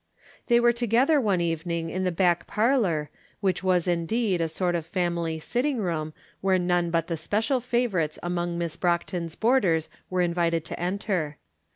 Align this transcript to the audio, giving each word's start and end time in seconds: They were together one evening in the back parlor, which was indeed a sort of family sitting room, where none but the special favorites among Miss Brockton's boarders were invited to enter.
They 0.47 0.59
were 0.59 0.73
together 0.73 1.21
one 1.21 1.41
evening 1.41 1.91
in 1.91 2.05
the 2.05 2.11
back 2.11 2.47
parlor, 2.47 3.11
which 3.39 3.63
was 3.63 3.87
indeed 3.87 4.41
a 4.41 4.49
sort 4.49 4.73
of 4.73 4.83
family 4.83 5.37
sitting 5.37 5.77
room, 5.77 6.13
where 6.39 6.57
none 6.57 6.89
but 6.89 7.05
the 7.05 7.15
special 7.15 7.59
favorites 7.59 8.17
among 8.23 8.57
Miss 8.57 8.75
Brockton's 8.75 9.35
boarders 9.35 9.89
were 10.09 10.21
invited 10.21 10.65
to 10.65 10.79
enter. 10.79 11.37